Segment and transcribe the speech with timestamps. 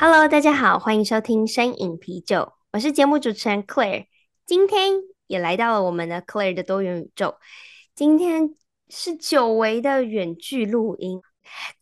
[0.00, 4.04] Hello，大家好，欢迎收听声饮啤酒，我是节目主持人 Claire，
[4.46, 4.92] 今天
[5.26, 7.34] 也来到了我们的 Claire 的多元宇宙，
[7.96, 8.54] 今天
[8.88, 11.20] 是久违的远距录音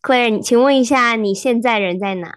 [0.01, 2.33] ，Claire，请问一下，你现在人在哪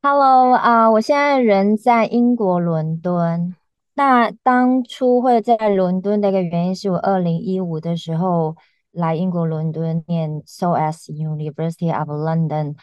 [0.00, 3.54] ？Hello，啊、我现在人在英国伦敦。
[3.96, 8.56] 那当初会在伦敦的一个原因是我二零一五的时候
[8.92, 12.76] 来英国伦敦念 SOAS University of London。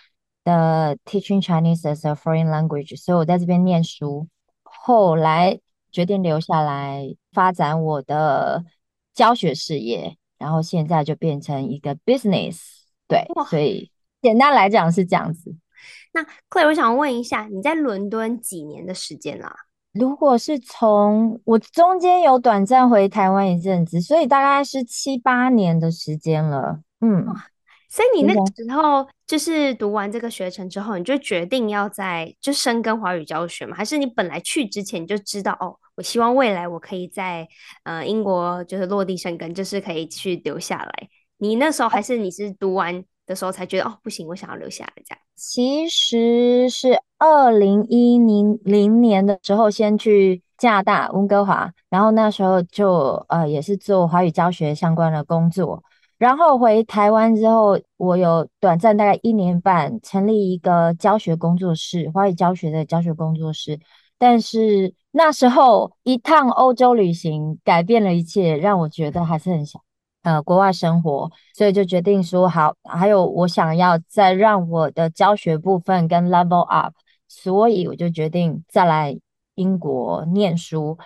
[0.45, 4.29] 的 teaching Chinese as a foreign language，所以我在这边念书，
[4.63, 5.59] 后来
[5.91, 8.63] 决定留下来发展我的
[9.13, 12.59] 教学事业，然后现在就变成一个 business，
[13.07, 15.53] 对，所以简单来讲是这样子。
[16.13, 19.53] 那 Claire，我想问一下，你在伦敦几年的时间啦？
[19.91, 27.25] 如果是从我中间有短暂回台湾一阵子，所以大概是七八年的时间了，嗯。
[27.95, 33.73] 所以你那个时候就是读完这个学程之后，你就决定要在就深耕华语教学吗？
[33.73, 37.47] 还是你本来去之前你就知道哦，我希望未来我可以在
[37.85, 41.07] 呃英国就是落地生根，就是可以去留下来。
[41.37, 45.19] 你那时候还是你是读完的时候才觉得哦，不行，我想要留下来这样？
[45.37, 55.81] 其实是二零一零零年的时候先去加拿大温哥华，然后那时候就呃也是做华语教学相关的工作。
[56.17, 63.77] 然后回台湾之后，我有短暂大概一年半，成立一个教学工作室，华语教学的教学工作室。
[64.17, 69.81] 但是那时候一趟欧洲旅行改变了一切，让我觉得还是很想
[70.23, 72.73] 呃国外生活，所以就决定说好。
[72.83, 76.93] 还有我想要再让我的教学部分跟 level up，
[77.27, 79.19] 所以我就决定再来
[79.55, 80.97] 英国念书。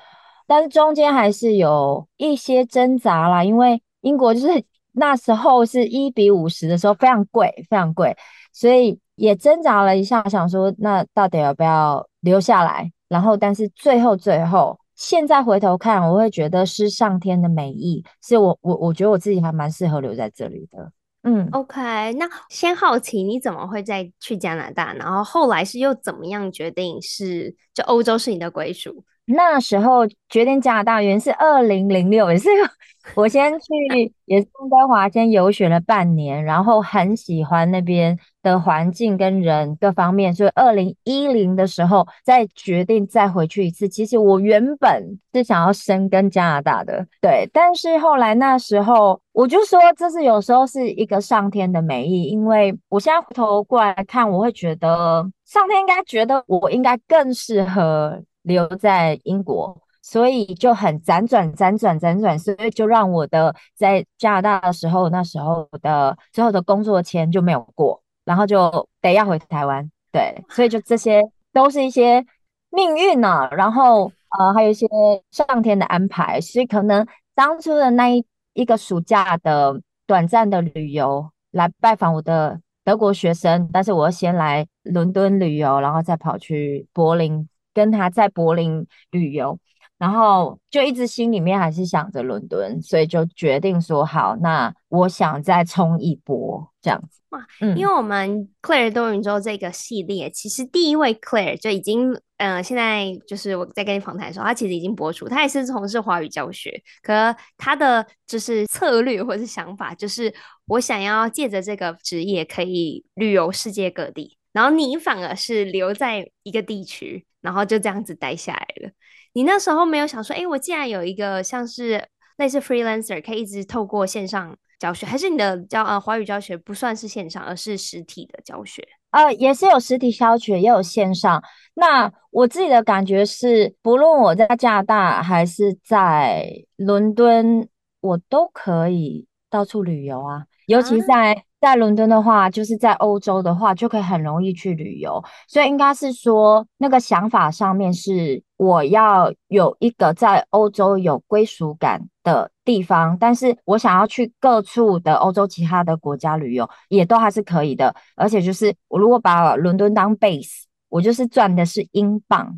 [0.45, 4.63] 但是中间还是有一些挣扎啦，因为英国就是。
[4.99, 8.15] 那时候是一比五十的时候，非常贵，非常贵，
[8.53, 12.91] 所以也挣扎了一下，想说那到底要不要留下来？
[13.07, 20.91] 然后，但是最后最后，现在回头看，我会觉得是上天的美意，是我我我觉得我自己还蛮适合留在这里的。
[21.23, 29.03] 嗯，OK，那先好奇你怎么会再去加拿大，然后后来是又怎么样决定是就欧洲是你的归属？
[29.31, 32.50] 那时候决定加拿大，原是二零零六，也是
[33.16, 43.88] 我先去，也是温哥华先游学了半年，然后很喜欢那边的环境跟人各方面，所以二零一零的时候再决定再回去一次。
[43.88, 58.23] 其实我原本是想要深耕加拿大的，对，但是后来那时候我就说，这是有时候是一个上天的美意，因为我现在回头过来看，我会觉得上天应该觉得我应该更适合。
[58.49, 69.89] 留在英国，所以就很辗转、辗转、辗转，所以就让我的在加拿大的时候，那时候的最后的工作签就没有过，然后就得要回台湾。
[70.11, 71.21] 对，所以就这些
[71.53, 72.25] 都是一些
[72.71, 74.87] 命运呢、啊，然后呃，还有一些
[75.29, 76.41] 上天的安排。
[76.41, 77.05] 所以可能
[77.35, 87.47] 当初的那一一个暑假的短暂的旅游，来拜访我的德国学生，但是我要先来伦敦旅游，然后再跑去柏林。
[87.79, 89.57] 跟他在柏林旅游，
[89.97, 97.22] 然后就一直心里面还是想着伦敦，所以就决定说好，那我想再冲一波这样子。
[97.29, 97.40] 哇，
[97.75, 107.13] 因为我们 Claire 多云州这个系列，其实第一位 Claire 就已经，嗯、呃，现在就是我在跟你访谈的时候，他其实已经播出，他也是从事华语教学，可
[107.56, 110.34] 他的就是策略或是想法，就是
[110.66, 114.39] 我想要借着这个职业可以旅游世界各地。
[114.51, 118.91] 然后你反而是留在一个地区，然后就这样子待下来了。
[119.34, 122.03] 你那时候没有想说，哎，我既然有一个像是
[122.37, 128.85] 类似 freelancer，可以一直透过线上教学，还是你的教呃华语教学不算是线上，而是实体的教学？
[129.11, 131.41] 呃，也是有实体教学，也有线上。
[131.75, 137.69] 那我自己的感觉是，不论我在加拿大还是在伦敦，
[138.02, 141.41] 我都可以到处旅游啊，尤其在、啊。
[141.59, 145.22] 在伦敦的话，就是在欧洲的话，就可以很容易去旅游。
[145.47, 157.94] 所以应该是说，那个想法上面是我要有一个在欧洲有归属感的地方，但是我想要去各处的欧洲其他的国家旅游，也都还是可以的。
[158.16, 162.58] 而且就是我如果把伦敦当 base，我就是赚的是英镑，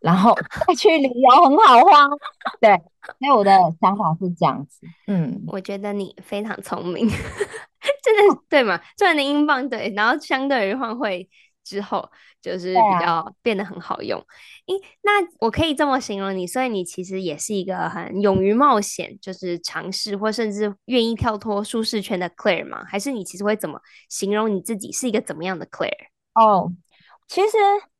[0.00, 0.34] 然后
[0.66, 2.08] 再去旅游很好花。
[2.60, 2.76] 对，
[3.20, 4.80] 所以我的想法是这样子。
[5.06, 7.08] 嗯，我觉得你非常聪明，
[8.04, 8.80] 真的对嘛？
[8.96, 11.28] 赚的英镑对，然后相对于换汇。
[11.62, 12.10] 之后
[12.40, 14.18] 就是比较变得很好用，
[14.66, 22.82] 诶、啊，那我可以这么形容你，所以你其实也是一个很勇于冒险，就是尝试或甚至愿意跳脱舒适圈的 Claire 吗？
[22.88, 26.08] 还是你其实会怎么形容你自己是一个怎么样的 Claire？
[26.34, 26.72] 哦，
[27.28, 27.56] 其实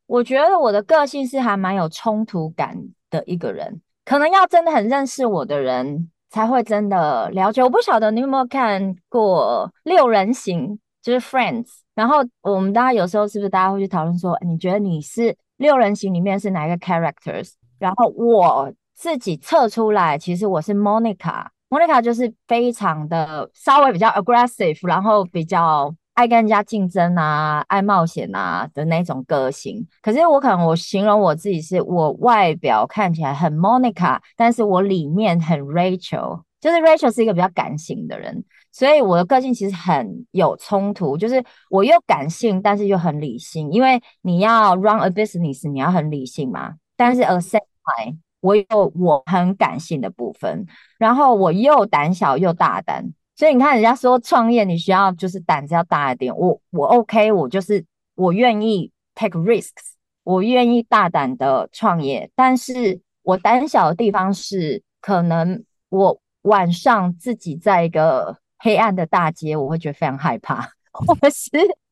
[0.06, 2.76] 我觉得我的个性是还蛮有冲突感
[3.10, 7.62] 的一个人，可能要真的很认识我的人才会真的了解。
[7.62, 11.66] 我不晓得你有没有看过六人行，就是 Friends。
[11.94, 17.52] 然后我们大家有时候是不是大家会去讨论说，你觉得你是六人行里面是哪一个 characters？
[17.78, 21.46] 然后我自己测出来，其实我是 Monica。
[21.68, 29.86] Monica 就是非常的稍微比较 aggressive，然后比较爱跟人家竞争啊，爱冒险啊的那种个性。
[30.02, 38.44] 可是我可能我形容我自己是我外表看起来很 Monica，但是我里面很 Rachel，就是 Rachel 是一个比较感性的人。
[38.70, 43.72] 所以我的个性其实很有冲突，就是我又感性，但是又很理性。
[43.72, 46.74] 因为你要 run a business，你要很理性嘛。
[46.98, 47.60] 但是 at same
[47.96, 50.66] time，我有我很感性的部分，
[50.98, 53.14] 然后我又胆小又大胆。
[53.40, 56.36] 所以你看，人家说创业你需要就是胆子要大一点。
[56.36, 57.82] 我我 OK，我就是
[58.14, 59.94] 我愿意 take risks，
[60.24, 62.30] 我愿意大胆的创业。
[62.34, 68.36] 但是我胆小的地方是，可能我晚上自己在一个。
[68.62, 70.56] 黑暗的大街，我会觉得非常害怕；
[70.92, 71.48] 或者是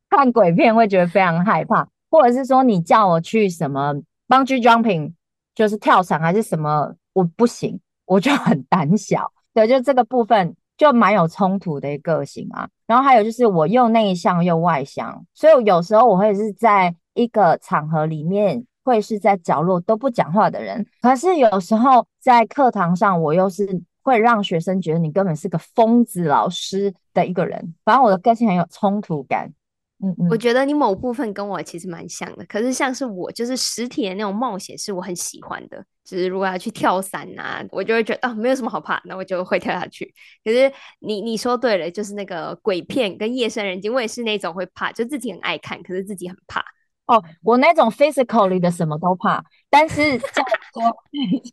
[0.07, 3.91] 看鬼片，会觉得非常害怕；或者是说你叫我去什么
[4.27, 5.11] bungee jumping，
[5.55, 9.33] 就是跳伞还是什么，我不行，我就很胆小。
[9.51, 12.67] 对，就这个部分就蛮有冲突的一个个性啊。
[12.87, 23.83] 然后还有就是我又内向又外向，所以有时候我会是在一个场合里面会是在角落都不讲话的人，可是有时候在课堂上我又是。
[24.01, 29.53] 会让学生觉得你根本是个疯子老师的一个人，反正我的个性很有冲突感。
[30.01, 40.13] 嗯嗯，我觉得你某部分跟我其实蛮像的，可是像是我就是实体的那种冒险是我很喜欢的，就是如果要去跳伞啊，我就会觉得啊没有什么好怕，那我就会跳下去。
[40.43, 46.63] 可是你你说对了，就是那个鬼片跟夜深人静，我也是那种会怕，就自己很爱看，可是自己很怕。
[47.07, 50.95] 哦，我那种 physically 的什么都怕，但是这样说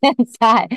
[0.00, 0.68] 现在。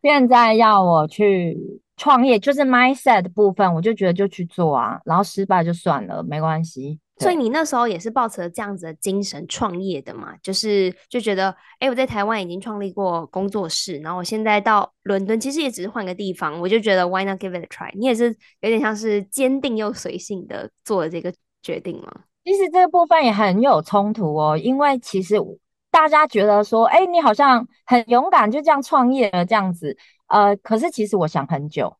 [0.00, 1.58] 现在要我去
[1.96, 7.00] 创业，就是 mindset 的部分，我就觉得就去做啊，然后失败就算了，没关系。
[7.20, 10.34] 所以你那时候也是抱持了这样子的精神创业的嘛？
[10.42, 17.90] 就是就觉得，哎、欸，我在台湾已经创立过工作室，然后我现在到伦敦，其实也只是换个地方，我就觉得 why not give it a try？
[17.94, 18.26] 你也是
[18.60, 21.32] 有点像是坚定又随性的做了这个
[21.62, 22.12] 决定吗？
[22.44, 25.36] 其实这个部分也很有冲突哦，因为其实。
[25.90, 29.96] 大家觉得说，哎，你好像很勇敢，就这样创业了这样子。
[30.26, 31.96] 呃，可是其实我想很久，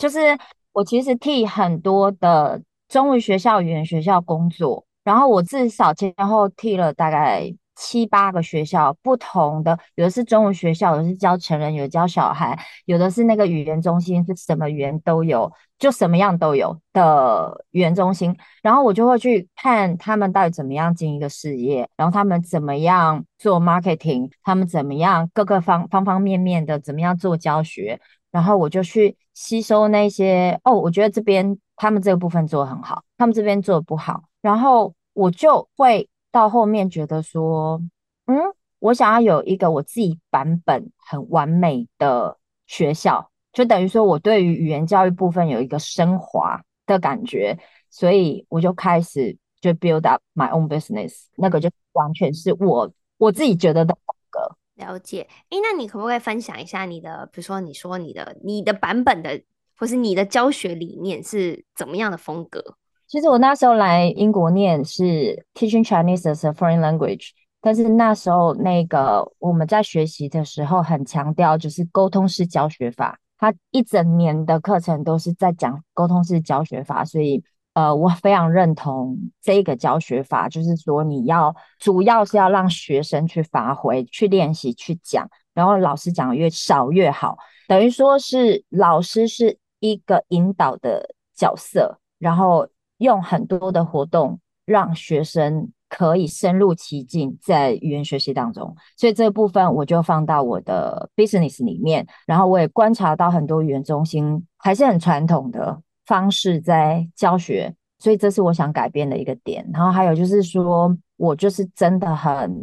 [0.00, 0.36] 就是
[0.72, 2.60] 我其实替很多的
[2.90, 7.54] 中文学校、语言学校工作，然后我至少前后替了大概。
[7.76, 18.36] 七八个学校不同的，有的是中文学校，有的是教成人，有的教小孩，有的是那个语言中心，是什么语言都有，就什么样都有的语言中心。
[18.62, 27.98] 然后我就会去看他们到底怎么样经营一个事业，然后他们怎么样做 marketing，他们怎么样各个方方方面面的怎么样做教学，
[28.30, 36.08] 然后我就去吸收那些哦，我觉得这边他们这个部分做得很好，他们这边做得不好，然后我就会。
[36.32, 37.82] 到后面觉得说，
[38.26, 38.36] 嗯，
[38.78, 47.58] 我想要有一个我自己版本很完美的学校，就等于说我对于语言教育部分有一个升华的感觉，
[47.90, 54.56] 所以我就开始就 build up my own business，那个就完全是我我自己觉得的风格。
[54.76, 59.42] 了解，诶，那你可不可以分享一下你的，比如说你说你的你的版本的，
[59.80, 62.62] 或是你的教学理念是怎么样的风格？
[63.08, 67.30] 其实我那时候来英国念是 teaching Chinese as a foreign language，
[67.62, 92.68] 但是那时候那个我们在学习的时候很强调就是沟通式教学法，它一整年的课程都是在讲沟通式教学法，所以呃我非常认同这个教学法，就是说你要主要是要让学生去发挥、去练习、去讲，然后老师讲越少越好，等于说是老师是一个引导的角色，然后。
[93.00, 102.06] 用很多的活动让学生可以深入其境在语言学习当中，所以这部分我就放到我的 business 里面。
[102.26, 109.66] 然后我也观察到很多语言中心还是很传统的方式在教学，所以这是我想改变的一个点。
[109.72, 112.54] 然后还有就是说，我就是真的很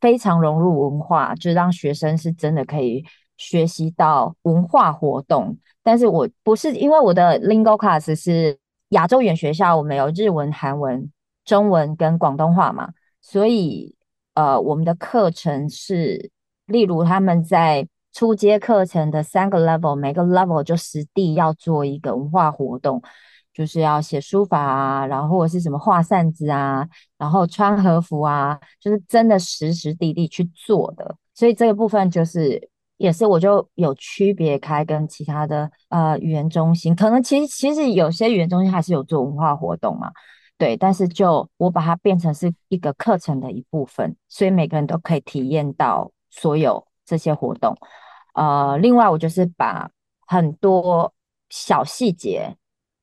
[0.00, 3.04] 非常融入文化，就是让学生是真的可以
[3.36, 5.56] 学习到文化活动。
[5.82, 8.58] 但是我不是因为我的 Lingo Class 是
[8.90, 11.10] 亚洲语言学校，我们有日文、韩文、
[11.44, 12.88] 中文跟广东话嘛，
[13.22, 13.94] 所以
[14.34, 16.30] 呃，我们的课程是，
[16.66, 23.02] 例如他们在初阶课程的三个 level，每个 level 就实地要做一个文化活动，
[23.52, 31.16] 就是要写书法啊，然后或者是什么画扇子啊，然后穿和服啊，就是真的实实地地去做的。
[31.34, 40.10] 所以这个部分就是也是我就有区别开跟其他的呃语言中心，可能其实其实有些语言中心还是有做文化活动嘛。
[40.58, 47.76] 对，但是就我把它变成是一个课程的一部分，所以每个人都可以体验到所有这些活动。
[48.32, 49.90] 呃，另外我就是把
[50.26, 51.12] 很多
[51.50, 52.56] 小细节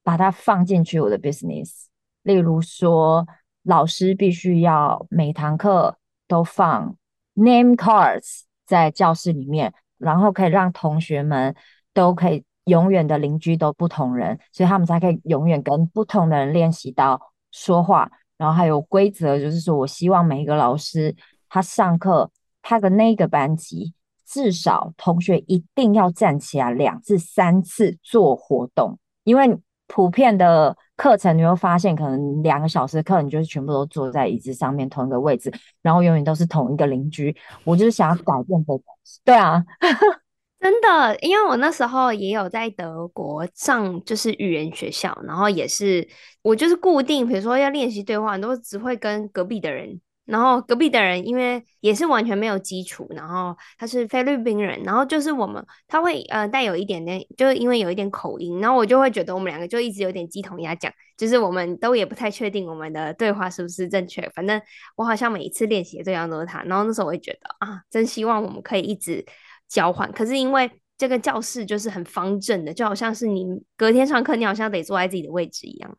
[0.04, 1.86] 把它放进去我的 business，
[2.24, 3.28] 例如说
[3.62, 5.96] 老师必须要每堂课
[6.28, 6.96] 都放
[7.36, 9.72] name cards 在教室里面，
[10.04, 11.56] 然后可以让同学们
[11.94, 17.20] 都可以永远的邻居都不同人，所以他们才可以永远跟不同的人练习到。
[17.56, 21.16] 说话，然后还有规则，就是说我希望每一个老师
[21.50, 22.32] 他上课，
[22.64, 23.94] 他的那个班级
[24.26, 29.56] 至少同学一定要站起来两至三次做活动，因为
[29.88, 37.36] 普遍的课程你会发现，可能两个小时课你就是全部都坐在椅子上面同一个位置，然后永远都是同一个邻居。
[37.64, 38.84] 我就是想要改变这个，
[39.24, 39.64] 对啊。
[40.60, 46.08] 真的，因为我那时候也有在德国上就是语言学校，然后也是
[46.42, 64.62] 我就是固定，比如说要练习对话，都只会跟隔壁的人，然后隔壁的人因为也是完全没有基础，然后他是菲律宾人，然后就是我们他会呃带有一点点，就是因为有一点口音，然后我就会觉得我们两个就一直有点鸡同鸭讲，就是我们都也不太确定我们的对话是不是正确，反正
[64.96, 69.26] 我好像每一次练习的对象都是他，然后那时候我会觉得啊，真希望我们可以一直。
[69.70, 73.44] 交换，可是因为这个教室就是很方正的，就好像是你
[73.76, 75.98] 隔天上课，你好像得坐在自己的位置一样，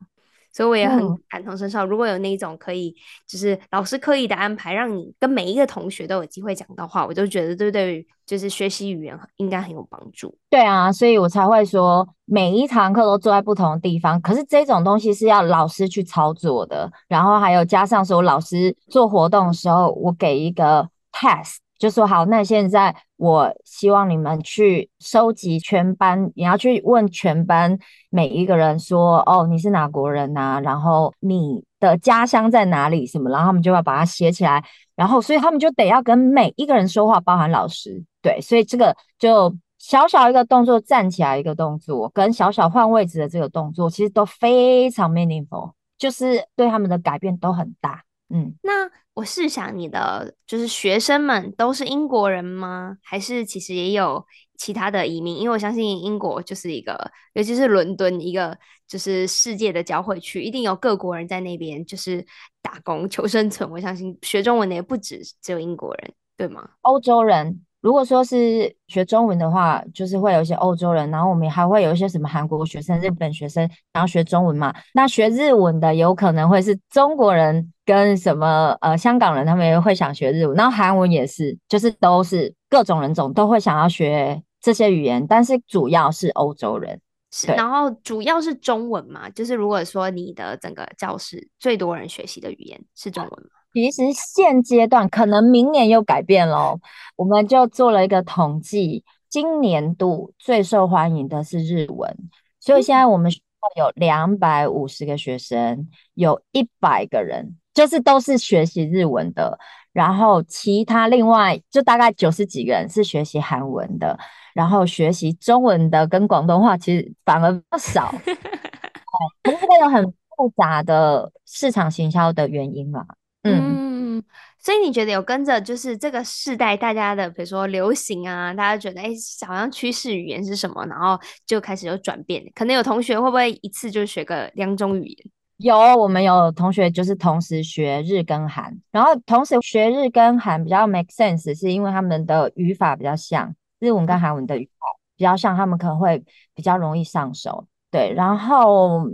[0.54, 1.84] 所以我也很感同身受。
[1.84, 2.94] 如果有那种可以，
[3.26, 10.32] 就是老师刻意的安排，让你跟每一个同学都有机会讲到话，我就觉得对对于就是学习语言应该很有帮助。
[10.48, 14.20] 对啊，所以我才会说每一堂课都坐在不同的地方。
[14.20, 21.56] 可是这种东西是要老师去操作的，然后还有加上说老师做活动的时候，我给一个 test。
[21.76, 22.94] 就说好，那现在
[23.24, 27.78] 我希望你们去收集全班，你要去问全班
[28.10, 30.60] 每一个人说，哦，你是哪国人呐、啊？
[30.60, 33.06] 然后你的家乡在哪里？
[33.06, 33.30] 什么？
[33.30, 34.62] 然后他们就要把它写起来，
[34.94, 38.04] 然后所以他们就得要跟每一个人说话，包含老师。
[38.20, 48.02] 对，所以这个就小小一个动作，站起来一个动作，跟小小换位置的这个动作，其实都非常 meaningful，就是对他们的改变都很大。
[48.28, 48.90] 嗯，那。
[49.14, 52.98] 我试想，你的就是学生们都是英国人吗？
[53.00, 54.26] 还是其实也有
[54.58, 55.36] 其他的移民？
[55.38, 56.98] 因为我相信英国就是一个，
[57.34, 62.26] 尤其是伦敦一个就是世界的交汇区，一定有各国人在那边就是
[62.60, 63.70] 打工求生存。
[63.70, 66.70] 我相信学中文的也不止只有英国人，对吗？
[66.80, 67.64] 欧洲人。
[67.84, 74.74] 如果说是学中文的话，就是会有一些欧洲人，然后我们还会有一些什么韩国学生、日本学生，然后学中文嘛。
[74.94, 80.56] 那学日文的有可能会是中国人跟什么呃香港人，他们也会想学日文。
[80.56, 86.98] 然后韩文也是，就是都是各种人种都会想要学这些语言，但是主要是欧洲人。
[87.30, 93.53] 是，然后主要是中文嘛，就是如果说你的整个教室最多人学习的语言是中文吗？
[93.74, 96.78] 其实现阶段可能明年又改变喽，
[97.16, 102.16] 我们就做了一个统计，今年度最受欢迎的是日文，
[102.60, 109.58] 所以现在我们学校有两百五十个学生，有一百个人就是都是学习日文的，
[109.92, 114.16] 然后其他另外就大概九十几个人是学习韩文的，
[114.54, 118.14] 然后学习中文的跟广东话其实反而不少，
[119.42, 120.04] 可是这个有很
[120.36, 123.04] 复杂的市场行销的原因嘛。
[123.44, 124.22] 嗯，
[124.58, 132.42] 所以你觉得有跟着就是这个世代大家的，比如说流行啊，大家觉得哎、欸，好像趋势语言是什么，然后就开始有转变。
[132.54, 135.18] 可能有同学会不会一次就学个两种语言？
[135.58, 144.86] 有，我们有同学就是同时学日跟韩，然后同时学日跟韩比较 make sense，是因为他们的语法比较像，日文跟韩文的语法
[145.16, 146.24] 比较像，他们可能会
[146.54, 147.66] 比较容易上手。
[147.90, 149.04] 对，然后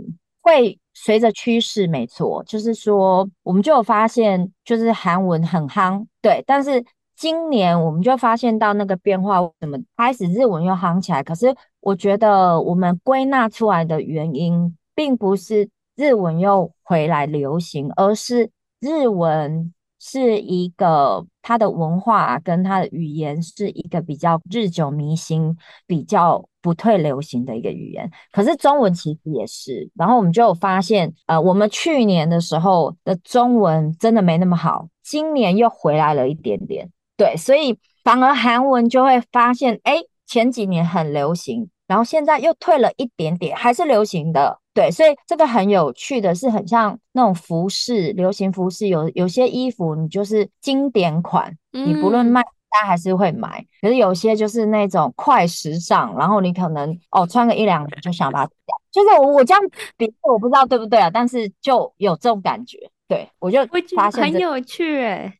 [0.41, 0.79] 会。
[0.93, 6.43] 随着趋势，没错，就是说，我们就有发现，就是韩文很夯，对。
[6.45, 6.83] 但是
[7.15, 11.23] 今年我们就发现到那个变化，怎么开始日文又夯起来？
[11.23, 25.55] 可是我觉得我们归纳出来的原因，并不是日文又回来流行，而是日文是一个它的文化跟它的语言是一个比较日久弥新、
[25.85, 28.09] 比较不退流行的一个语言。
[28.31, 36.89] 可是中文其实也是，然后我们就有发现，呃，我们去年的时候的中文真的没那么好，今年又回来了一点点。
[37.17, 44.59] 对，所以反而韩文就会发现，哎，前几年很流行，然后现在又退了一点点，还是流行的。
[44.73, 52.41] 对，所以这个很有趣的是，很像那种服饰，流行服饰，有有些衣服你就是经典款，你不论卖，
[52.71, 53.65] 大家还是会买。
[53.81, 58.81] 可是有些就是那种快时尚，然后你可能哦穿个一两年就想把它掉。
[58.91, 59.61] 就是我我这样
[59.97, 61.09] 比，我不知道对不对啊？
[61.09, 62.77] 但是就有这种感觉。
[63.07, 63.59] 对，我就
[63.95, 65.33] 发现很有趣诶。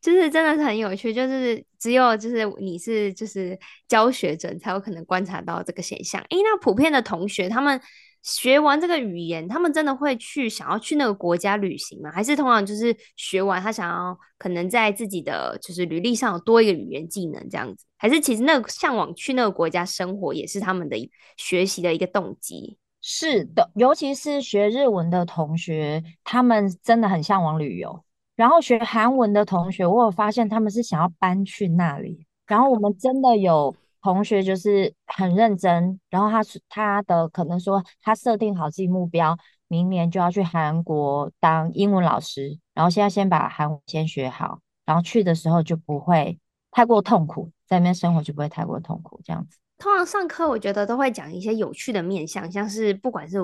[0.00, 6.18] 就是真的是很有趣，就是只有就是你是就是教学者才有可能观察到这个现象。
[6.30, 7.78] 诶，那普遍的同学他们
[8.22, 12.10] 学完这个语言，他们真的会去想要去那个国家旅行吗？
[12.12, 17.84] 还是通常就是学完他想要可能在自己的就是履历上有多一个语言技能这样子？
[17.96, 20.96] 还是其实那个向往去那个国家生活也是他们的
[21.36, 22.76] 学习的一个动机？
[23.02, 28.04] 是的，尤其是学日文的同学，他们真的很向往旅游。
[28.36, 32.26] 然后学韩文的同学，我有发现他们是想要搬去那里。
[32.46, 39.36] 然后我们真的有同学就是很认真，然后他他的可能说他设定好自己目标，
[39.68, 42.58] 明年就要去韩国当英文老师。
[42.74, 46.38] 然后现在先把韩文先学好，然后去的时候就不会
[46.70, 49.58] 太过痛苦，在那边生活就不会太过痛苦，这样子。
[49.76, 53.38] 通常上课，我觉得都会讲一些有趣的面向，像是不管是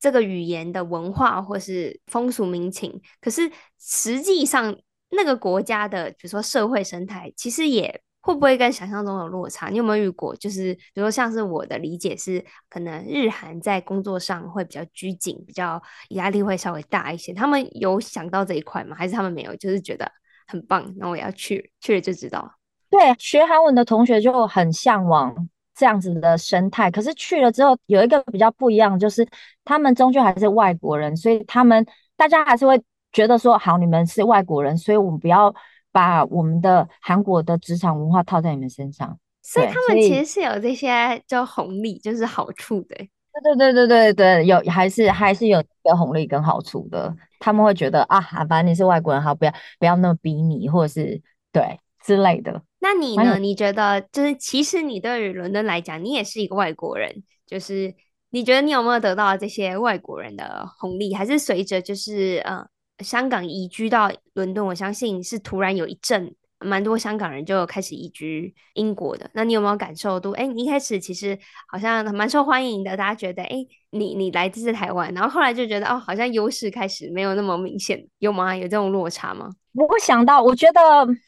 [0.00, 3.00] 这个语言的文化，或是风俗民情。
[3.20, 4.74] 可是实际上，
[5.10, 9.68] 那个国家的，比如说社会生态，其实也会不会跟想象中有落差？
[9.68, 10.34] 你有没有遇过？
[10.36, 17.34] 就是比如说，像是我的理解是，可能日韩在工作上会比较拘谨，比较压力会稍微大一些。
[17.34, 18.96] 他们有想到这一块吗？
[18.96, 19.54] 还是他们没有？
[19.56, 20.10] 就是觉得
[20.46, 22.50] 很棒，那我要去，去了就知道。
[22.88, 25.48] 对，学韩文的同学就很向往。
[25.74, 29.26] 这样子的生态，可是去了之后有一个比较不一样，就是
[29.64, 35.52] 他们终究还是外国人，所以他们大家还是会觉得说，好，你们是外国人，所以我们不要
[35.92, 39.16] 把我们的韩国的职场文化套在你们身上。
[39.42, 42.96] 所以他们其实是有这些就红利，就是好处的。
[43.44, 47.14] 对对对对对对，有还是还是有一个红利跟好处的。
[47.40, 52.62] 他们会觉得啊，反正你是外国人，好，不要不要那么逼你，或者是对之类的。
[52.78, 53.38] 那你呢？
[53.38, 57.22] 你觉得就是，其实你对于伦敦来讲，你也是一个外国人。
[57.46, 57.94] 就是
[58.30, 61.14] 你觉得你有没有得到这些外国人的红利？
[61.14, 62.64] 还是随着就是呃
[63.02, 69.28] 香港移居到伦敦，我相信是突然有一阵蛮多香港人就开始移居英国的。
[69.34, 70.30] 那你有没有感受到？
[70.32, 71.36] 哎，你一开始其实
[71.68, 78.54] 好像蛮受欢迎的，大家觉得哎，你你来自台湾，然后后来就觉得哦，好像优势开始没有那么明显，有吗？
[78.56, 79.50] 有这种落差吗？
[79.74, 80.80] 我会想到，我觉得，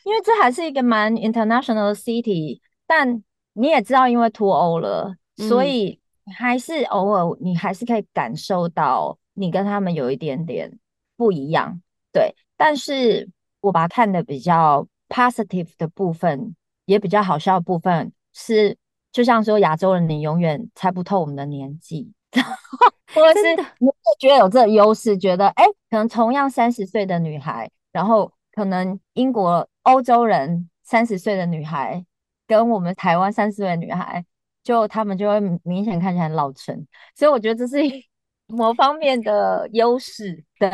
[0.05, 3.23] 因为这还是一个蛮 international 的 city，但
[3.55, 5.99] 你也知道，因为脱欧了，嗯、所以
[6.37, 10.79] 还是偶尔你还是可以感受到你跟他们有一点点
[11.17, 11.81] 不一样，
[12.13, 12.35] 对。
[12.57, 13.29] 但是
[13.61, 18.77] 我把它看的比较 positive 的部分，也比较好笑的部分是，
[19.13, 22.13] 就像说亚洲人，你永远猜不透我们的年纪，
[23.15, 27.71] 或者是你会觉得有这个优势，觉得哎，可能同样三十岁的女孩。
[27.93, 32.05] 然后可能英国、欧洲人三十岁的女孩，
[32.45, 34.25] 跟我们台湾三十岁的女孩，
[34.65, 37.77] 就他们就会明显看起来很老成，所以我觉得这是
[38.49, 40.45] 某方面的优势。
[40.59, 40.69] 对，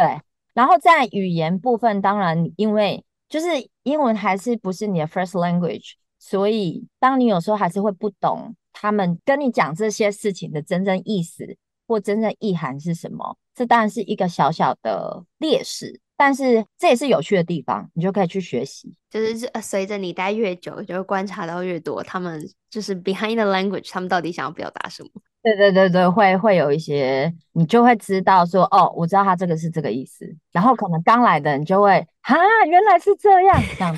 [0.54, 3.46] 然后在语言部分，当然因为就是
[3.84, 16.00] 英文还是不是你的 first language，所以当你有时候还是会不懂他们跟你讲这些事情的真正意思或真正意涵是什么，这当然是一个小小的劣势。
[16.16, 18.94] 但是这也是有趣的地方，你就可以去学习。
[19.08, 25.10] 就是随着你待越久，就会观察到越多，他们就是 behind the language，他们到底想要表达什么？
[25.42, 30.26] 对对对对，会会有一些，你就会知道说，哦，我知道他这个是这个意思。
[30.52, 33.94] 然后可能刚来的，你就会啊，原来是这样，这样。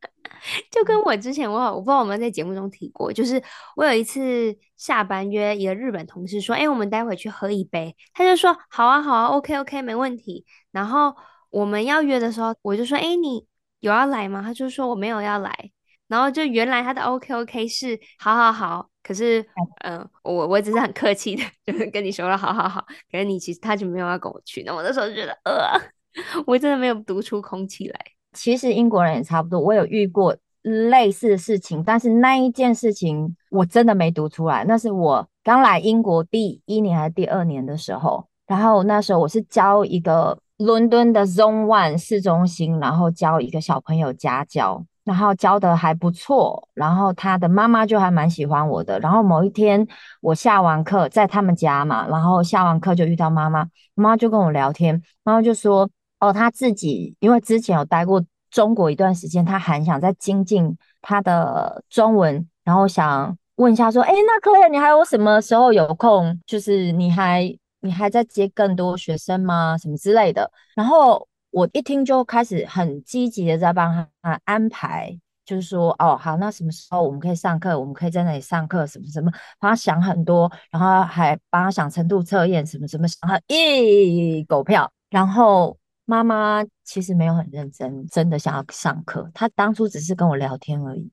[0.70, 3.42] 就跟我之前我我不知道我们在节目中提过，就是
[3.76, 10.44] 我有一次下班约一个日本同事说，哎，我们待会去喝一杯，他就说好啊好啊，OK OK，没问题。
[10.70, 11.14] 然后。
[11.54, 13.46] 我们要约的时候，我就说：“哎，你
[13.78, 15.70] 有要来吗？”他就说：“我没有要来。”
[16.08, 19.40] 然后就原来他的 OK OK 是好好好，可是
[19.84, 24.62] 嗯、呃，我我只是很客气的， 就是跟你说了好好好，可是你其实他就没有要跟我去。
[24.64, 25.80] 那我那时候就觉得，呃，
[26.46, 27.98] 我真的没有读出空气来。
[28.32, 34.64] 其实英国人也差不多，我有遇过类似的事情，但是那一件事情我真的没读出来。
[34.64, 38.26] 那是我刚来英国第一年还是第二年的时候。
[38.46, 48.98] 然后那时候我是教一个伦敦的 Zone One 市中心，然后教一个小朋友家教，然后教的还不错，然后他的妈妈就还蛮喜欢我的。
[49.00, 49.86] 然后某一天
[50.20, 53.64] 我下完课在他们家嘛，然后下完课就遇到妈妈，
[53.94, 55.88] 妈妈就跟我聊天，妈妈就说
[56.20, 66.36] ：“哦，他自己因为之前有待过中国一段时间，他很想再精进他的中文，然后想。”问一下，说，哎，那 Claire，你还有什么时候有空？
[66.44, 69.78] 就是你还你还在接更多学生吗？
[69.78, 70.50] 什么之类的。
[70.74, 77.78] 然后我一听就开始很积极的在帮他安排，就是说，哦，好，那什么时候我们可以上课？
[77.78, 84.90] 我们可以在那里上课，什么什么，帮他想很多，然后还帮他想程度测验，什么什么，想他一狗票。
[85.10, 91.08] 然后妈妈其实没有很认真，真的想要上课，她当初只是跟我聊天而已，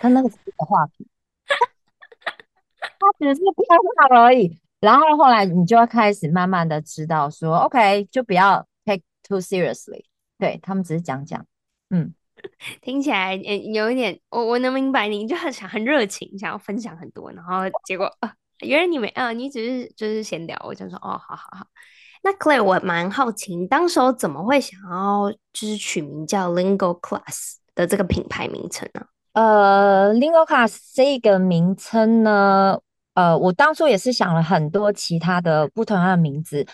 [0.00, 1.08] 她那个是个话题。
[2.78, 3.64] 他只是不
[4.14, 8.64] 好而已，然后后来你就会开始慢慢的知道说，OK，就不要
[9.22, 10.04] too seriously。
[10.38, 11.44] 对，他们只是讲讲，
[11.90, 12.14] 嗯，
[12.82, 21.66] 听起来有一点，我我能明白你，就很想很热情，想要分享很多，然后结果啊，原来你没啊，你只是就是闲聊，我就说哦，好好好。
[22.24, 29.04] 那 Claire，我蛮好奇，你当时候怎么会想要就是取名叫 Lingo Class 的这个品牌名称呢？
[29.32, 32.78] 呃，Lingo Class 这个名称呢？
[33.14, 36.66] 呃，我当初也是想了很多其他的不同的名字，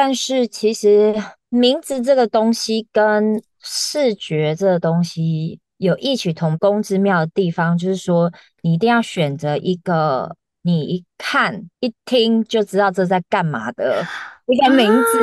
[0.00, 1.12] 但是其实
[1.48, 8.32] 名字这个东西跟视觉这个东西有异曲同工之妙的地方，就是说
[8.62, 14.04] 你一定要选择一个你一看一听就知道这在干嘛的
[14.46, 15.18] 一个名字，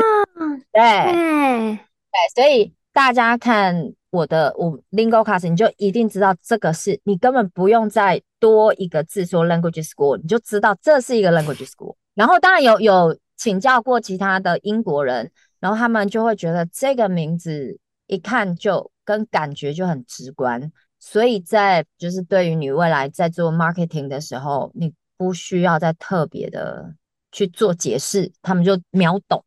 [0.74, 1.80] 对对，
[2.36, 3.94] 所以大家看。
[4.12, 11.96] 我的我 Lingo Class，你就一定知道这个是你根本不用再多一个字说 Language School，你就知道这是一个 Language School。
[12.14, 26.94] 然后当然有有请教过其他的英国人，然后他们就会觉得这个名字一看就跟感觉就很直观，所以在就是对于你未来在做 marketing 的时候，你不需要再特别的
[27.32, 29.44] 去做解释，他们就秒懂。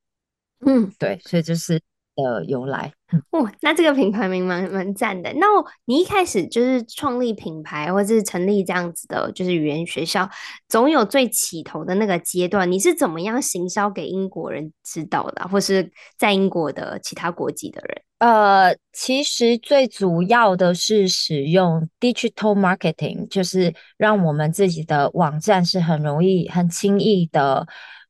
[0.61, 1.81] 嗯，对，所以就是。
[2.19, 2.93] 的由来，
[3.31, 5.33] 哦，那这个品牌名蛮蛮赞的。
[5.37, 5.47] 那
[5.87, 10.29] 你一开始就是创立品牌，或者是成立这样子的，就是语言学校，
[10.69, 12.71] 总有最起头的那个阶段。
[12.71, 18.03] 你是怎么样行销给英国人知道的，或是在英国的其他国籍的人？
[18.19, 27.67] 呃，其实最主要的是使用 digital marketing，就是让我们自己的网站是很容易、很轻易的。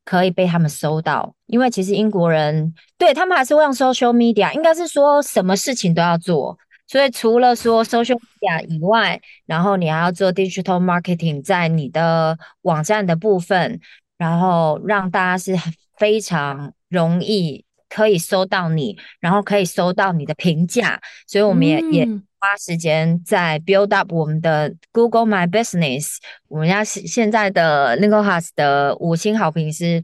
[0.08, 6.56] 可以被他们搜到，因为其实英国人对他们还是会用 social media，应该是说什么事情都要做。
[6.86, 13.78] 所以除了说 social media 以外，然后你还要做 digital marketing 在你的网站的部分，
[14.16, 15.54] 然后让大家是
[15.98, 21.01] 非常容易可以搜到你，然后可以搜到你的评价。
[21.27, 22.05] 所以我们也、嗯、也
[22.38, 26.16] 花时间在 build up 我们的 Google My Business。
[26.48, 30.03] 我们家现在的 Lingo Class 的五星好评是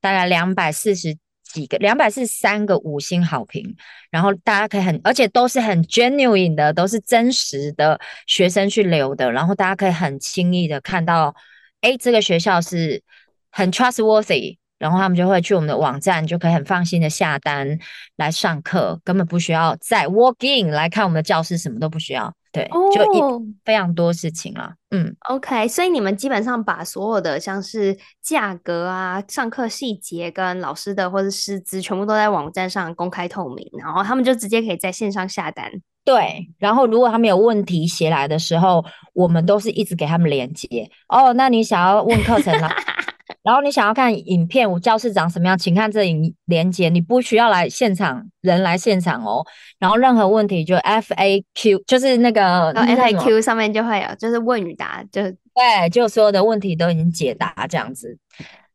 [0.00, 3.76] 大概两百四十几个，两百四十三个五星好评。
[4.10, 9.30] 然后大家可以很，而且都是很 genuine 的，都是真实的学生去留的。
[9.32, 11.34] 然后大家可以很轻易的看到，
[11.80, 13.02] 哎，这个学校是
[13.50, 14.58] 很 trustworthy。
[14.82, 17.78] 然后他们就会去我们的网站，就可以很放心的下单
[18.16, 22.34] 来上课，根本不需要再 walk in 来看我们的教室，什么都不需要。
[22.50, 23.20] 对，oh, 就一
[23.64, 24.72] 非常多事情了。
[24.90, 35.70] 嗯，OK，所以你们基本上把所有的像是价格啊、上课细节跟老师的或者师资，全部都在网站上公开透明，然后他们就直接可以在线上下单。
[36.04, 40.90] 对，然后如果他们有问题写来的时候，我们都是一直给他们连接。
[41.08, 42.68] 哦、oh，那你想要问课程呢？
[43.42, 45.58] 然后你想要看影片，我教室长什么样？
[45.58, 49.44] 请看这影连接，你不需要来现场，人来现场哦。
[49.78, 58.16] 然后任何问题就 FAQ，就是那个 FAQ 上面就会有，就是问与答，就对，就所有的问题都已经解答这样子，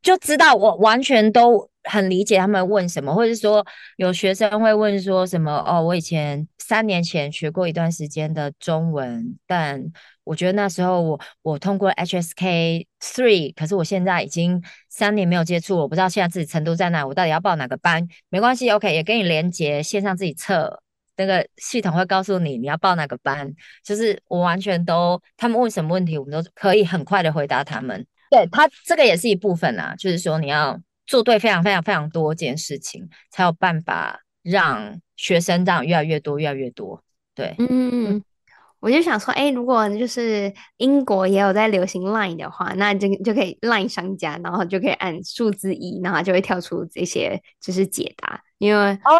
[0.02, 3.64] 就知道我完全都很理解他们问什么，或者说
[3.96, 9.82] 有学生会问说什么哦，我以前三年前学过一段时间的中文，但
[10.28, 18.06] 我觉得那时候我我通过 HSK three，可是我现在已经三年没有接触，我不知道现在自己程度在哪，我到底要报哪个班？
[18.28, 20.82] 没关系，OK，也给你连接线上自己测，
[21.16, 23.50] 那个系统会告诉你你要报哪个班。
[23.82, 28.06] 就是我完全都，他们问什么问题，我们都可以很快的回答他们。
[28.30, 37.02] 对，他这个也是一部分啊，就是说你要做对非常非常非常多件事情，才有办法让学生这样越来越多越来越多。
[37.34, 38.22] 对，嗯。
[38.80, 48.40] 我就想说，哎、欸，如果就是英国也有在流行 Line 的话，那就就可以 Line 商家，然后就可以按数字一，然后就会跳出这些就是解答。
[48.58, 49.10] 因为哦，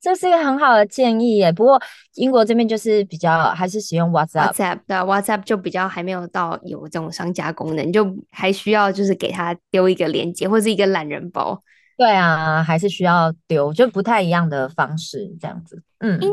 [0.00, 1.52] 这是一个很好的建议耶。
[1.52, 1.80] 不过
[2.14, 11.62] 英国这边就是比较还是使用 WhatsApp，WhatsApp WhatsApp 的 WhatsApp 就比较还没有到有这种商家功能，就还需要就是给他丢一个链接或是一个懒人包。
[11.96, 15.82] 对啊，还是需要丢，就不太一样的方式这样子。
[15.98, 16.28] 嗯，那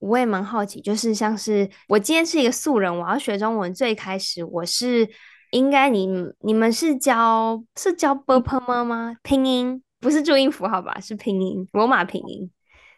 [0.00, 5.08] 我也蛮好奇，就是像是我今天是一个素人，我要学中文，最开始我是
[5.52, 6.08] 应该你
[6.40, 9.16] 你们是教是教 b p m 吗？
[9.22, 11.00] 拼音不是注音符号吧？
[11.00, 12.50] 是拼音，罗马拼音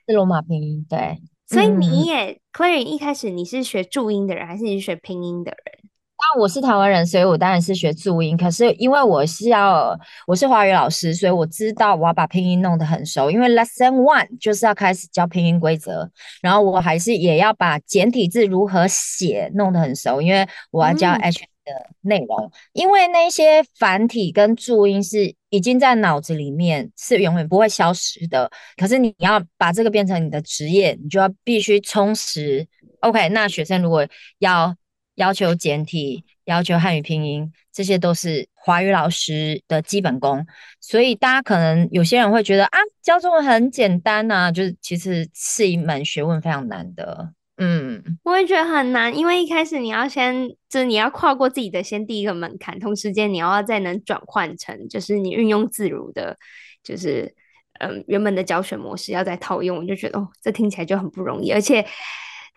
[0.06, 1.20] 是罗马拼音，对。
[1.46, 5.90] 所以你也、Clary 一开始你是学注音的人，还是你是学拼音的人？
[6.20, 8.36] 那我是台湾人，所以我当然是学注音。
[8.36, 13.30] 可是因为我是要，我是华语老师，所以我知道我要把拼音弄得很熟。
[13.30, 16.10] 因为 Lesson One 就是要开始教拼音规则，
[16.42, 22.46] 然后我还是也要把简体字如何写弄得很熟，因为我要教 H 的内容。
[22.46, 28.50] 嗯、因为那些繁体跟注音是已经在脑子里面，是永远不会消失的。
[28.76, 32.66] 可是你要把这个变成你的职业，你就要必须充实。
[33.02, 34.04] OK，那学生如果
[34.40, 34.74] 要。
[35.18, 40.46] 要求简体，要求汉语拼音，这些都是华语老师的基本功。
[40.80, 47.32] 所以大家可能有些人会觉得啊，教中文很简单呐、啊，就是其实是一门学问非常难的。
[47.56, 56.36] 嗯，我也觉得很难，因为一开始你要先，就是你要跨过自己的先第一个门槛，同时间你要再能转换成，就是你运用自如的，
[56.84, 57.34] 就是
[57.80, 61.84] 嗯原本的教学模式要再套用，我就觉得哦，这听起来就很不容易，而且。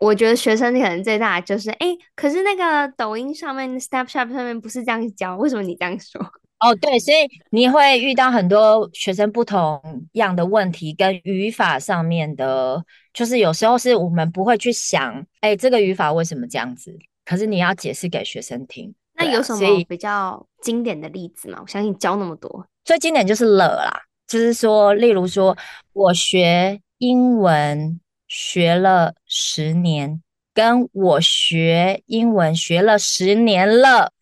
[0.01, 6.19] 我觉得学生可能最大的就是，哎、欸，可是那个抖音上面、Snapchat 上面不是这样教，为什么你这样说？
[6.59, 7.17] 哦，对，所以
[7.51, 9.79] 你会遇到很多学生不同
[10.13, 12.83] 样的问题，跟语法上面的，
[13.13, 16.97] 就是有时候是我们不会去想，哎、欸，这个语法为什么这样子？
[17.23, 18.91] 可是你要解释给学生听。
[19.13, 21.59] 那有什么比较经典的例子吗？
[21.61, 25.55] 我相信教那么多，最经典就是了啦，就是说，例如说
[25.93, 27.99] 我学英文。
[28.33, 34.13] 学了十年，跟我学英文学了十年了。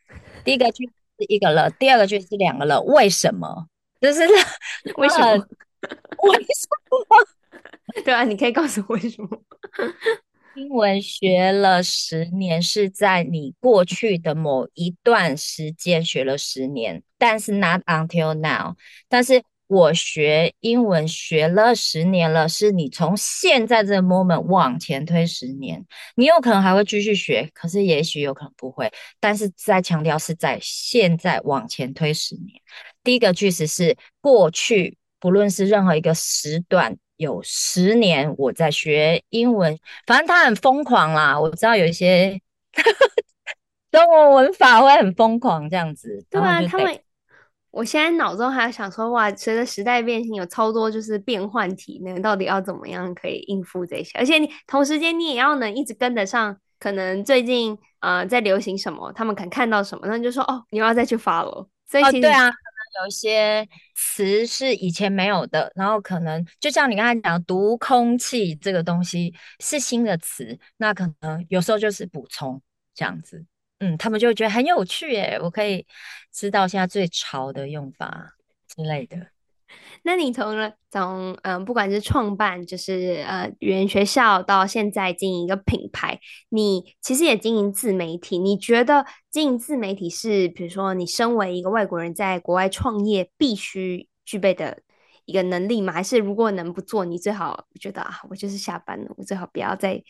[0.44, 2.82] 第一个句是一个了，第二个句是两个了。
[2.82, 3.68] 为什么？
[4.02, 4.22] 就是
[4.98, 5.28] 为什么？
[5.38, 7.28] 为什么？
[8.04, 9.30] 对啊，你可以告诉我为什么？
[10.56, 18.74] 英文学了十年是在你过去的某一段时间学了十年，但是 not until now，
[19.08, 19.44] 但是。
[19.70, 28.92] 我学英文学了十年了，是你从现在这个 moment 往前推十年，你有可能还会继续学，可是也许有可能不会。
[29.20, 32.60] 但是再强调是在现在往前推十年。
[33.04, 39.78] 第一个句子是过去，不论是任何一个时段，有十年我在学英文，
[40.08, 41.40] 反正他很疯狂啦。
[41.40, 42.42] 我知道有一些
[43.92, 47.00] 中文文法会很疯狂这样子，对啊，他们。
[47.72, 54.18] 我现在脑中还想说，哇，随着时代变迁，有超多就是变换题，那到底要怎么样可以应付这些？
[54.18, 61.68] 而且你同时间你也要能一直跟得上，可能最近呃在流行什么，他们可能看到什么，那你就说哦，你要再去 follow。
[61.88, 72.62] 所以其实、哦、对啊，可能有一些词是以前没有的，然后可能就像你刚才讲，读空气这个东西是新的词，那可能有时候就是补充
[72.94, 73.46] 这样子。
[73.80, 75.86] 嗯，他们就会觉得很有趣耶，我可以
[76.32, 78.36] 知道现在最潮的用法
[78.68, 79.18] 之类的。
[80.04, 88.40] 那你从了从嗯，不管是创办就是呃语言学校，到现在经营一个品牌，你其实也经营自媒体。
[88.40, 94.80] 你觉得经营自媒体是，比如说你身为一个外国人在国外创业必须具备的
[95.26, 95.94] 一个能力吗？
[95.94, 100.02] 还是如果能不做，你最好觉得啊，我就是下班了，我最好不要再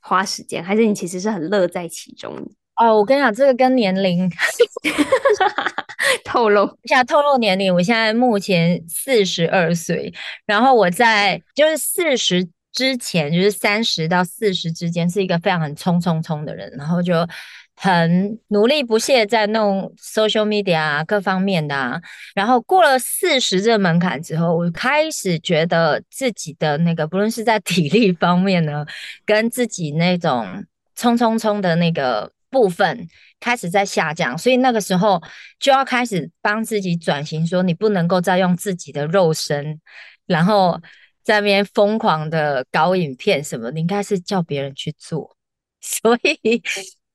[0.00, 0.62] 花时间。
[0.62, 2.48] 还是你其实是很乐在其中？
[2.78, 4.30] 哦，我跟你讲，这个跟年龄
[6.24, 10.12] 透露，现在透露年龄，我现在目前四十二岁，
[10.46, 17.26] 然后我在就是四十之前，就是三十到四十之间，是一个非常很冲冲冲的人，然后就
[17.74, 22.00] 很努力不懈在弄 social media 啊，各方面的啊，
[22.36, 28.86] 然后过了四十这个门槛之后，我开始觉得自己的那个，不论是在体力方面呢，
[29.26, 30.64] 跟自己那种
[30.94, 32.30] 冲冲冲的那个。
[32.50, 33.06] 部分
[33.40, 35.22] 开始在下降，所以那个时候
[35.58, 39.80] 就要开始帮自己转型，说你不能够再用自己的肉身，
[40.26, 40.80] 然后
[41.22, 45.36] 在那边疯狂的搞影片什么，你应该是叫别人去做，
[45.80, 46.62] 所以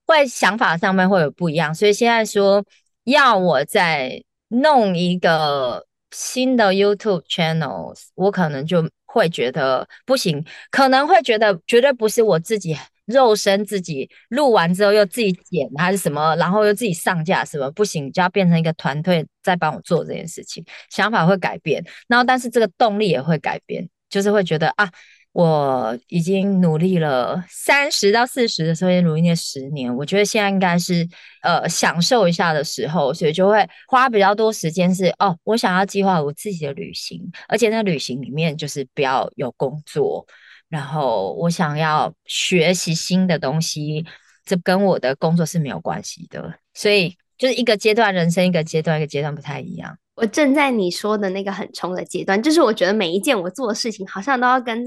[0.06, 1.74] 会想法上面会有不一样。
[1.74, 2.64] 所以现在说
[3.06, 20.64] 要我再弄一个新的 YouTube channels，我可能就会觉得不行，可能会觉得绝对不是我自己肉身自己录完之后又自己剪还是什么，然后又自己上架什么，不行，就要变成一个团队在帮我做这件事情。
[20.90, 24.90] 想法会改变，然后但是这个动力也会改变，就是会觉得啊，
[25.34, 31.08] 我已经努力了三十到四十的时候也努力了十年，我觉得现在应该是
[31.42, 40.26] 呃享受一下的时候，所以就会花比较多时间是哦，我想要计划我自己的旅行，而且在旅行里面就是不要有工作。
[40.74, 44.04] 然后我想要学习新的东西，
[44.44, 49.96] 这跟我的工作是没有关系的，所以就是一个阶段人生，一个阶段一个阶段不太一样。
[50.16, 54.84] 我正在你说的那个很冲的阶段，就是我觉得每一件我做的事情，好像都要跟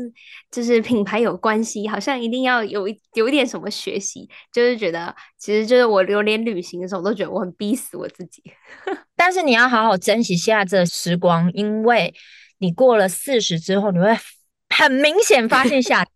[0.51, 8.43] 就是品牌有关系，好像一定要有一有一点什么学习，就是觉得其实就是我流连旅行的时候，我都觉得我很逼死我自己。
[9.15, 12.13] 但是你要好好珍惜现在这时光，因为
[12.59, 14.17] 你过了四十之后，你会。
[14.79, 16.07] 很明显发现下，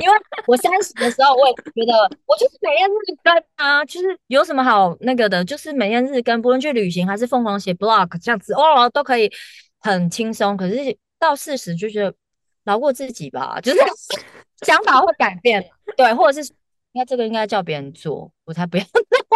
[0.00, 9.30] 因为我三十的时候，我也觉得我就是每天日更啊，就是有什么好那个的，就是每天日更，不论去旅行还是疯狂写 blog 这样子，哦，都可以
[9.80, 10.56] 很轻松。
[10.56, 12.14] 可是到四十就觉得
[12.64, 13.78] 饶过自己吧，就是
[14.64, 16.52] 想法会改变，对，或者是
[16.92, 18.84] 那这个应该叫别人做，我才不要，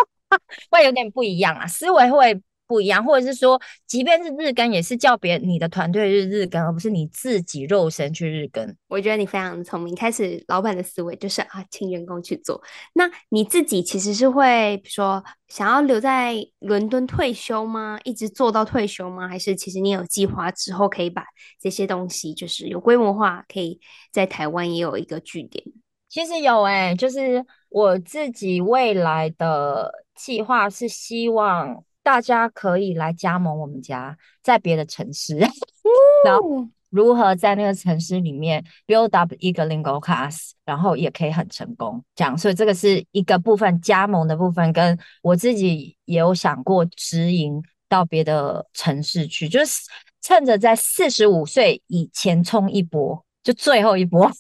[0.71, 2.41] 会有点不一样啊，思维会。
[2.71, 8.65] 不一样，或者是说，即便是日更，也是叫别你的团队日日更，而不是你自己肉身去日更。
[8.87, 12.63] 我觉得你非常聪明，开始老板的思维就是啊，请员工去做。
[12.93, 17.99] 那你自己其实是会，比如说想要留在伦敦退休吗？
[18.05, 19.27] 一直做到退休吗？
[19.27, 21.25] 还是其实你有计划之后可以把
[21.61, 23.81] 这些东西就是有规模化，可以
[24.13, 25.65] 在台湾也有一个据点？
[26.09, 31.85] 其实有哎、欸，就是我自己未来的计划是希望。
[32.03, 35.37] 大家可以来加盟我们家，在别的城市，
[36.25, 42.03] 然后如何在那个城市里面 build up 一个 Lingo class，然后也可以很成功。
[42.15, 49.83] 这样，所以这个是一个部分加盟的部分，跟我自己也有想过直营到别的城市去，就是
[50.23, 54.31] 趁着在四十五岁以前冲一波，就最后一波，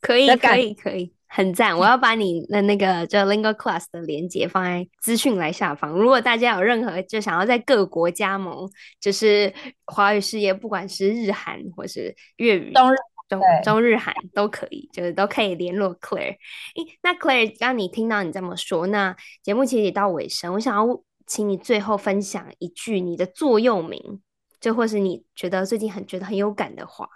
[0.00, 1.12] 可以， 可以，可以。
[1.36, 5.90] 很赞，我要把你的那个叫 Lingo Class 的链接放在资讯栏下方。
[5.90, 8.70] 如果大家有任何就想要在各国加盟，
[9.00, 9.52] 就是
[9.84, 12.96] 华语事业，不管是日韩或是粤语、中日、
[13.28, 16.36] 中中日韩都可以，就是都可以联络 Claire。
[16.36, 24.20] 诶，那 Claire，刚刚你听到你这么说，那节目其实也到尾声，我想要请你最后分享一句你的座右铭，
[24.60, 27.08] 就或是你觉得最近很觉得很有感的话。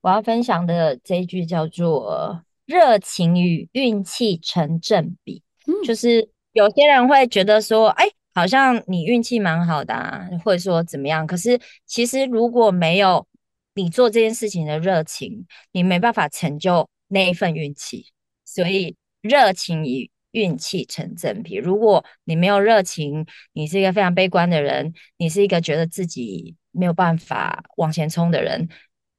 [0.00, 2.40] 我要分享的这一句叫做。
[2.68, 8.04] 热情与运气成正比，嗯，就是有些人会觉得说，哎，
[8.34, 11.26] 好像你运气蛮好的啊，或者说怎么样。
[11.26, 13.26] 可是其实如果没有
[13.72, 18.08] 你做这件事情的热情，你没办法成就那一份运气。
[18.44, 21.54] 所以热情与运气成正比。
[21.54, 28.68] 如果你没有热情，你是一个非常悲观的人，你是一个觉得自己没有办法往前冲的人，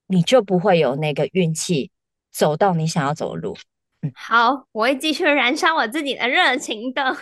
[0.06, 1.90] 你就不会有那个运气。
[2.32, 3.58] 走到你想要走的路，
[4.02, 7.18] 嗯，好，我会继续燃烧我自己的热情的，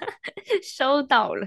[0.62, 1.46] 收到了。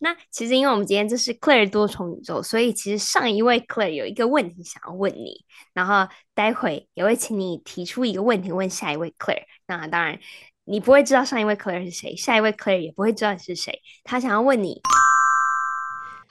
[0.00, 5.40] 那其实因为我们今天这是 Claire 多重宇宙，所以其实上一位 Claire 有一个问题想要问你，
[5.72, 9.44] 然后待会也会请你提出一个问题问下一位 Claire。
[9.66, 10.18] 那当然
[10.64, 13.80] 你不会知道上一位 Claire 是谁，下一位 Claire 也不会知道你是谁。
[14.04, 14.82] 他想要问你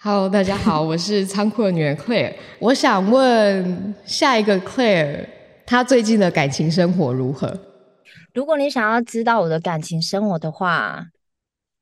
[0.02, 5.37] ，Hello，大家好，我是仓库的女人 Claire，我想问下一个 Claire。
[5.70, 7.60] 他最近的感情生活如何？
[8.34, 11.08] 如果你想要知道我的感情生活的话，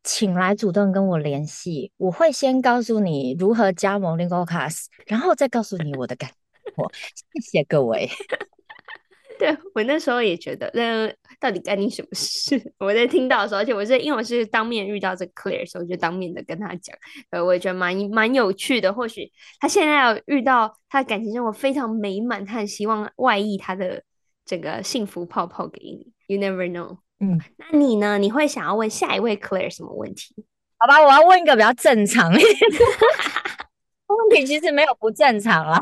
[0.03, 1.91] 请来主动跟我联系。
[1.97, 6.91] 我会先告诉你如何加盟 Lingo Class，然后再告诉你我的感情生活。
[7.13, 8.09] 谢谢各位。
[9.37, 11.07] 对，我那时候也觉得，那
[11.39, 12.61] 到底干你什么事？
[12.79, 16.95] 我在听到的时候，而且我是因为我是当面遇到这 Claire，所以我就当面的跟他讲，
[17.31, 18.93] 呃，我也觉得蛮蛮有趣的。
[18.93, 24.03] 或许他现在有遇到他的感情生活非常美满，他很希望外溢他的
[24.45, 26.11] 整个幸福泡泡给你。
[26.27, 26.97] You never know。
[27.19, 28.17] 嗯，那你呢？
[28.17, 30.35] 你会想要问下一位 Claire 什么问题？
[30.77, 32.55] 好吧，我要问一个比较正常一点
[34.07, 35.79] 问题，其实没有不正常啦。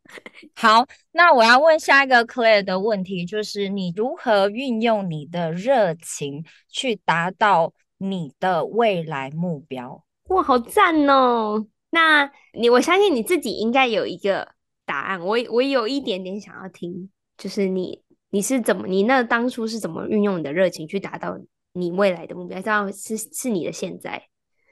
[0.54, 10.04] 好，那我要问下一个 Claire 的问题，就是你如何运用你的热情去达到你的未来目标？
[10.28, 11.66] 哇，好赞哦！
[11.90, 14.48] 那你我相信你自己应该有一个
[14.84, 15.20] 答案。
[15.20, 21.38] 我我有一点点想要听，就是你你是怎么，你那当初是怎么运用你的热情去达到
[21.72, 22.60] 你未来的目标？
[22.60, 24.22] 这样是是你的现在？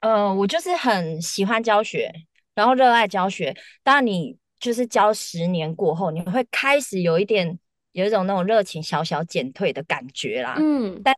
[0.01, 2.11] 呃，我就是很喜欢教学，
[2.57, 3.55] 然后热爱教学。
[3.83, 4.37] 当然你。
[4.59, 7.59] 就是教十年过后，你会开始有一点
[7.91, 10.55] 有一种那种热情小小减退的感觉啦。
[10.57, 11.15] 嗯，但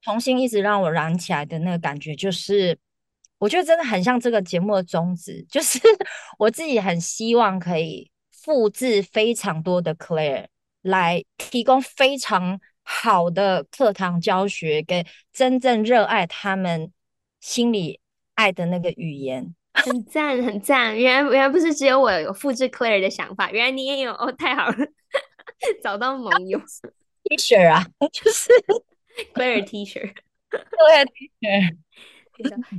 [0.00, 2.78] 重新一直让我燃起来的那个感觉，就是
[3.36, 5.78] 我觉得真的很像这个节目的宗旨，就是
[6.38, 10.46] 我自己很希望可以复制非常多的 Claire
[10.80, 15.04] 来提供非常好的课堂教学，给
[15.34, 16.90] 真正热爱他们
[17.40, 18.00] 心里
[18.36, 19.54] 爱的那个语言。
[19.72, 20.98] 很赞，很赞！
[20.98, 24.76] 原来原来不是只有我有复制 Claire 的想法，原来你也有哦，太好了，
[25.82, 26.58] 找到盟友。
[27.24, 28.48] T 恤啊， 就是
[29.34, 30.00] Claire T 恤，
[30.50, 31.76] 对 T 恤。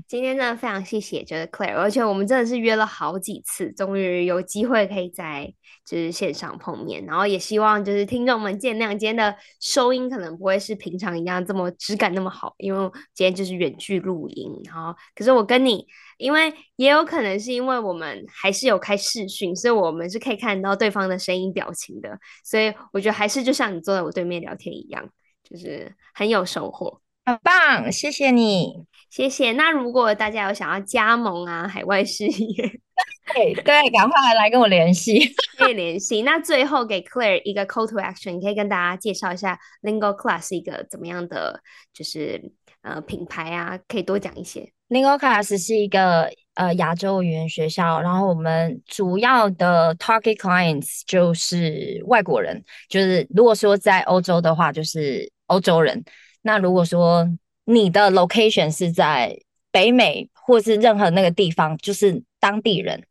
[0.08, 5.54] 今天真的非常谢谢，就是 Claire，而且我们真的是约了好几次，终于有机会可以在
[5.86, 15.86] 就是线上碰面，然后也希望就是听众们见谅，今天的收音可能不会是平常一样这么质感那么好，因为今天就是远距录音，然后可是我跟你，
[16.18, 25.08] 因为也有可能是因为我们还是有开视讯，所以我们是可以看到对方的声音表情的，所以我觉得还是就像你坐在我对面聊天一样，
[25.44, 27.02] 就是很有收获。
[27.24, 29.52] 很棒，谢谢你，谢谢。
[29.52, 32.80] 那如果大家有想要加盟啊，海外事业，
[33.34, 35.20] 对对，赶快来跟我联系，
[35.60, 36.22] 可以联系。
[36.22, 41.62] 那最后给 Claire 一个 call to action，你可以跟大家介绍一下 Lingo Class 是一个怎么样的，
[41.94, 42.42] 就是
[42.84, 44.72] 呃品牌啊，可以多讲一些。
[44.88, 56.02] Lingo Class 是一个呃亚洲语言学校，然后我们主要的 target clients 就是外国人，就是如果说在欧洲的话，就是欧洲人。
[56.42, 57.28] 那如果说
[57.72, 59.40] 你的 location 是在
[59.72, 63.08] 北美或是任何那个地方，就是当地人。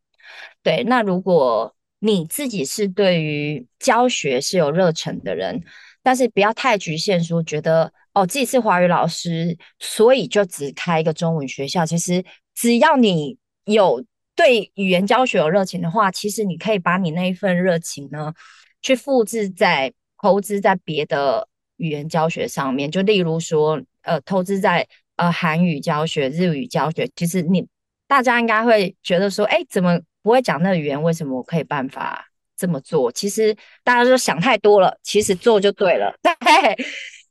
[0.63, 5.63] 对，那如果你自己是对于教学是有热忱的人，
[6.03, 11.87] 但是不要太局限，说觉得哦自己是华语老师，所以就只开一个中文学校。
[11.87, 12.23] 其实
[12.55, 14.05] 只要你有
[14.35, 18.35] 对语言教学有热情的话，其实你可以把你那一份热情呢，
[18.83, 21.49] 去复制在投资在别的。
[21.81, 27.67] 语言教学上面，就例如说，呃，投资在呃韩语教学、日语教学，其实你
[28.07, 31.03] 大家应该会觉得说，哎，怎么不会讲那个语言？
[31.03, 32.27] 为什么我可以办法
[32.57, 33.11] 这么做？
[33.11, 36.15] 其实大家都想太多了，其实做就对了。
[36.23, 36.33] 对，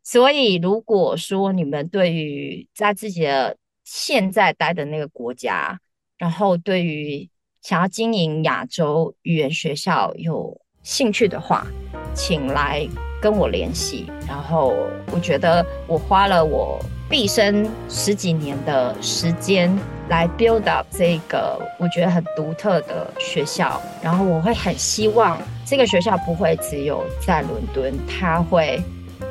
[0.04, 5.80] 所以如果说你们对于在自己的现在待的那个国家，
[6.18, 7.30] 然后对于
[7.62, 11.68] 想要经营亚洲语言学校有兴趣的话，
[12.16, 12.88] 请来。
[13.22, 14.76] 跟我联系，然后
[15.12, 19.76] 我觉得我花了我毕生十几年的时间
[20.10, 28.82] 来 build up 这个我觉得很独特的学校，然后我会很希望这个学校不会只有在伦敦，它会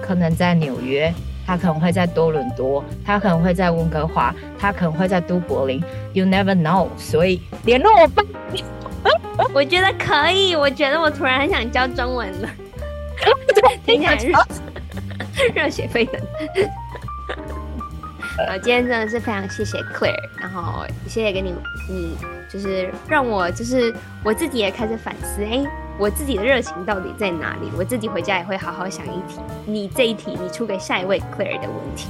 [0.02, 1.12] 可能在纽约，
[1.46, 5.82] 它可能会在多伦多，它可能会在温哥华，它可能会在都柏林
[6.12, 8.22] ，You never know，所以联络我吧。
[9.54, 12.48] 我觉得可以，我觉得我突然很想教中文了。
[13.84, 14.32] 听起来热
[15.54, 16.20] 热血沸腾。
[18.38, 21.52] 呃，今天真的是非常谢谢 Claire，然后谢谢给你，
[21.88, 22.16] 你
[22.48, 23.92] 就是让我就是
[24.22, 25.64] 我自己也开始反思，哎，
[25.98, 27.68] 我自己的热情到底在哪里？
[27.76, 32.08] 我自己回家也会好好想一题，你这一题你出给下一位 Claire 的问题。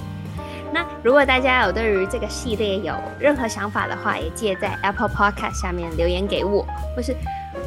[0.71, 7.17] 那如果大家有对于这个系列有任何想法的话，也记得在 Apple Podcast 下面留言给我，或是。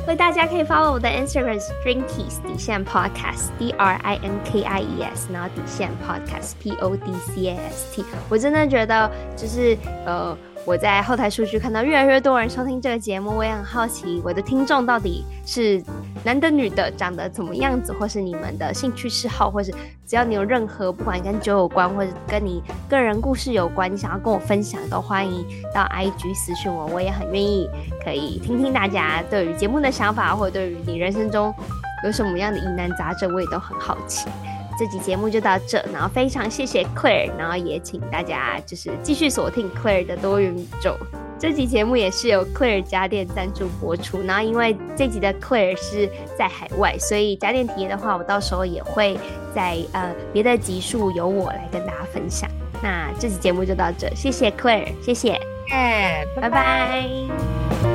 [0.03, 5.91] 所以大家可以 follow 我的 Instagram Drinkies 底线 Podcast D R I N K I E S，然后底线
[6.05, 8.05] Podcast P O D C A S T。
[8.29, 10.37] 我真的觉得就是呃。
[10.63, 15.83] 我在后台数据看到越来越多人收听这个节目，我也很好奇我的听众到底是
[16.23, 19.73] 男的女的，长得怎么样子，或是你们的兴趣嗜好，或是
[20.05, 25.43] 只要你有任何不管跟酒有关，或者跟你个人故事有关，你想要跟我分享，都欢迎
[25.73, 27.67] 到 IG 私讯我，我也很愿意
[28.03, 31.51] 可以听听大家对于节目的想法，或者对于你人生中
[32.03, 34.27] 有什么样的疑难杂症，我也都很好奇。
[34.77, 40.97] 这集节目就到这，然后非常谢谢 Claire，然后也请大家就是继续锁定 Claire 的多元宇宙。
[41.37, 46.07] 这集节目也是由 Claire 家电赞助播出，然后因为这集的 Claire 是
[46.37, 49.17] 在海外，所以家电体验的话，我到时候也会
[49.55, 52.49] 在呃别的集数由我来跟大家分享。
[52.83, 55.39] 那这集节目就到这，谢谢 Claire，谢谢，
[55.71, 56.49] 哎，拜拜。
[56.49, 56.49] 拜
[57.83, 57.90] 拜。